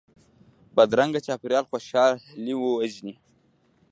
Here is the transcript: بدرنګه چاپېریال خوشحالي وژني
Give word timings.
بدرنګه 0.75 1.19
چاپېریال 1.25 1.65
خوشحالي 1.71 2.53
وژني 2.59 3.15